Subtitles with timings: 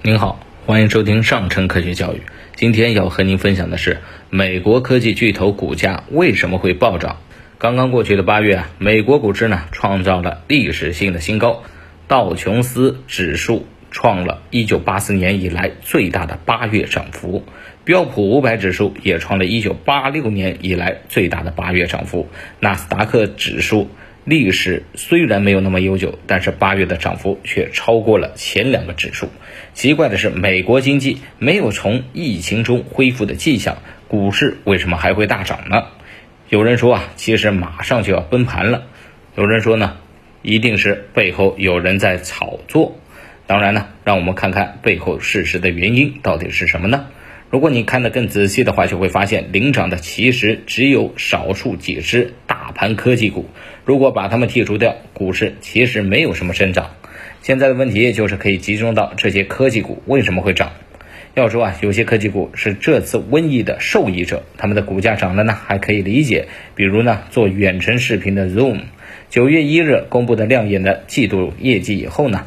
[0.00, 2.22] 您好，欢迎收听上乘科学教育。
[2.54, 3.98] 今天要和您分享的是
[4.30, 7.16] 美国科技巨头股价为什么会暴涨。
[7.58, 11.64] 刚刚过去的八月啊，美国股市呢创造了历史性的新高，
[12.06, 17.42] 道琼斯指数创了1984年以来最大的八月涨幅，
[17.84, 22.28] 标普五百指数也创了1986年以来最大的八月涨幅，
[22.60, 23.90] 纳斯达克指数。
[24.28, 29.30] 历史虽然没有那么悠久，但是八月的涨幅却超过了前两个指数。
[29.72, 35.84] 奇怪的是，美国经济没有从疫情中恢复的迹象，股市为什么还会大涨呢？
[36.50, 38.82] 有人说啊，其实马上就要崩盘了；
[39.34, 39.96] 有人说呢，
[40.42, 42.98] 一定是背后有人在炒作。
[43.46, 47.06] 当然呢，让我们看看背后事实的原因到底是什么呢？
[47.50, 53.46] 如果你看得更仔细的话，就会发现领涨的其实只有少数几只大盘科技股。
[53.86, 56.90] 如果把它们剔除掉，股市其实没有什么生长。
[57.40, 60.72] 现在的问题就是可以集中到这些科技股为什么会涨。
[61.34, 66.48] 要说啊，有些科技股是这次瘟疫的受益者，他们的股价涨了呢，还可以理解。
[66.74, 68.82] 比如呢，做远程视频的 Zoom，
[69.30, 72.44] 九月一日公布的亮眼的季度业绩以后呢。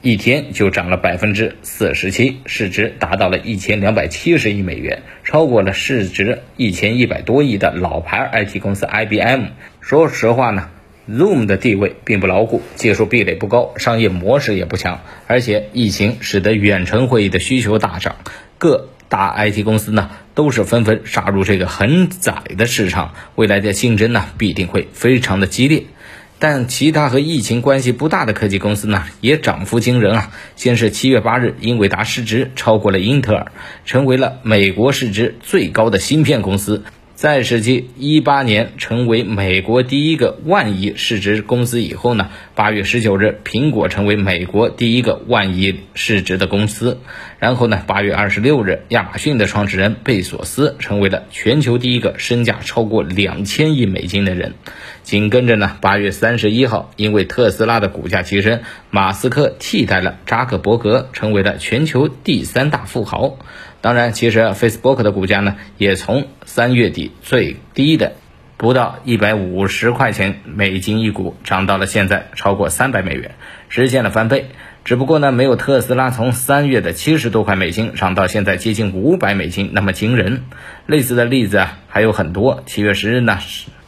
[0.00, 9.46] 一天就涨了百分之四十七，市值达到了一千两百七十亿美元，超过了市值一千一百多亿的老牌 IT 公司 IBM。
[9.80, 10.70] 说实话呢
[11.10, 18.14] ，Zoom 的地位并不牢固，技术壁垒不高，商业模式也不强，而且疫情使得远程会议的需求大涨，
[18.58, 25.86] 各大 IT 公司呢都是纷纷杀入这个很窄的市场，未来的竞争呢必定会非常的激烈。
[26.40, 30.30] 但其他和疫情关系不大的科技公司呢，也涨幅惊人啊！
[30.54, 33.52] 先是七月八日，英伟达市值超过了英特尔，
[33.84, 36.84] 成为了美国市值最高的芯片公司。
[37.18, 47.00] 在实际一八年成为美国第一个万亿市值公司以后呢，八月十九日，苹果成为美国第一个万亿市值的公司。
[47.40, 54.54] 然后呢，八月二十六日，亚马逊的创始人贝索斯成为了全球第一个身价超过两千亿美金的人。
[55.02, 63.38] 紧跟着呢，八月三十一号，因为特斯拉的股价提升，马斯克替代了扎克伯格，成为了全球第三大富豪。
[63.80, 68.14] 当然，其实 Facebook 的股价呢，也从三月底最低的
[68.56, 73.36] 不到一百五十块钱美金一股，涨到了现在超过三百美元，
[73.68, 74.50] 实现了翻倍。
[74.84, 80.42] 只不过呢，没有特斯拉从三月的七十多块美金涨到现在接近五百美金那么惊人。
[80.86, 82.62] 类似的例子啊还有很多。
[82.66, 83.38] 七月十日呢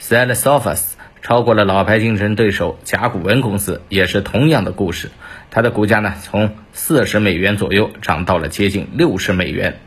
[0.00, 0.91] ，Salesforce。
[1.22, 5.10] 超过了老牌竞争对手甲骨文公司，也是同样的故事。
[5.50, 9.78] 它的股价呢，从四十美元左右涨到了接近六十美元。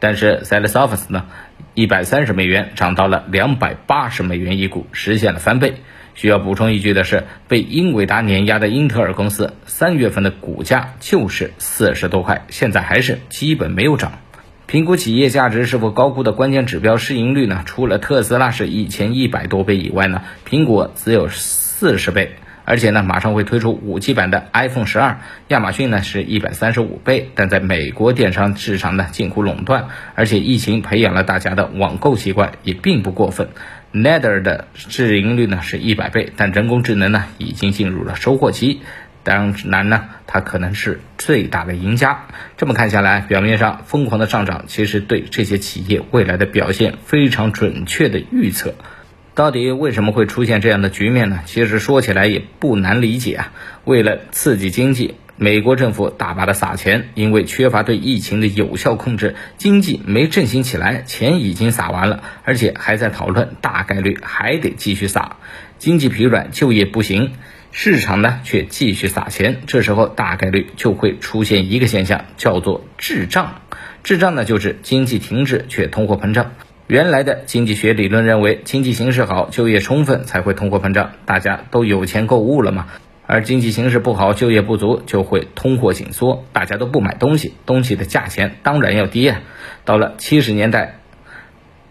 [0.00, 1.26] 但是 Salesforce 呢，
[1.74, 5.74] 一百三十美元涨到了两百八十美元一股，实现了翻倍。
[6.14, 14.20] 需要补充一句的是，被英伟达碾压的英特尔公司，三月份的股价就是四十多块，现在还是基本没有涨。
[14.68, 17.62] 评估企业价值是否高估的关键指标市盈率呢？
[17.64, 22.32] 除了特斯拉是一千一百多倍以外呢，苹果只有四十倍，
[22.66, 25.20] 而且呢马上会推出五 G 版的 iPhone 十二。
[25.48, 33.48] 亚马逊呢是一百三十五倍，但在美国电商市场呢近乎垄断，而且疫情培养了大家的网购习惯，也并不过分。
[33.94, 38.82] Nether 的市盈率呢是一百倍，但人工智能呢已经进入了收获期。
[39.28, 42.24] 当然呢，它可能是最大的赢家。
[42.56, 48.74] 这么看下来，表面上疯狂的上涨，其实对这些企业未来的表现非常准确的预测。
[49.34, 51.40] 到底为什么会出现这样的局面呢？
[51.44, 53.52] 其实说起来也不难理解啊。
[53.84, 65.36] 为了刺激经济，美国政府大把的撒钱，因为缺乏对疫情的有效控制，经济没振兴起来，钱已经撒完了，而且还在讨论，大概率还得继续撒。
[65.76, 67.34] 经济疲软，就业不行。
[67.70, 73.60] 市场呢却继续撒钱，这时候大概率就会出现一个现象，叫做滞胀。
[74.02, 76.52] 滞胀呢就是经济停滞却通货膨胀。
[76.86, 82.86] 原来的经济学理论认为，经济形势好，就业充分才会通货膨胀，大家都有钱购物了嘛。
[83.26, 89.36] 而经济形势不好，就业不足就会通货紧缩，大家都不买东西，东西的价钱当然要跌。
[89.84, 90.97] 到了七十年代，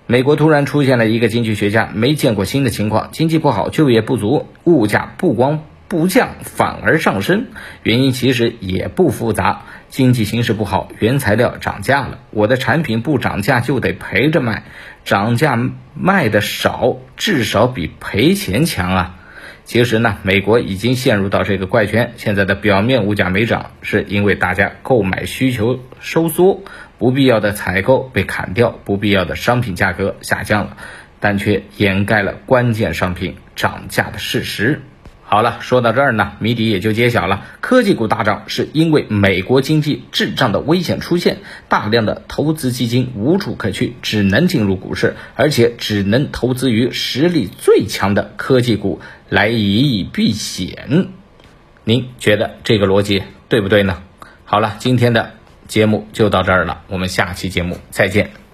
[0.09, 5.63] 美国突然出现了一个经济学家没见过新的情况，经济不好，就业不足，物价不光。
[5.89, 7.45] 不降反而上升，
[7.81, 9.61] 原因其实也不复杂。
[9.87, 14.63] 经济形势不好，原材料涨价了，我的产品不涨价就得赔着卖，
[15.05, 15.57] 涨价
[15.93, 19.15] 卖的少，至少比赔钱强啊。
[19.63, 26.63] 其实呢，美国已经陷入到这个怪圈，现在的表面物价没涨，是因为大家购买需求收缩，
[26.97, 30.77] 不必要的采购被砍掉，不必要的商品价格下降了，
[31.19, 34.81] 但却掩盖了关键商品涨价的事实。
[35.29, 37.45] 好了，说到这儿呢，谜底也就揭晓了。
[37.59, 51.09] 科技股大涨是因为美国经济滞胀的危险出现，大量的投资基金无处可去，只能进入股市，而且只能投资于实力最强的科技股来以避险。
[51.83, 54.01] 您觉得这个逻辑对不对呢？
[54.45, 55.33] 好了，今天的
[55.67, 58.46] 节目就到这儿了，我们下期节目再见。